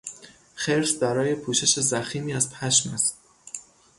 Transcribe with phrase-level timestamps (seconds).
[0.55, 3.17] خرس دارای پوشش ضخیمی از پشم است.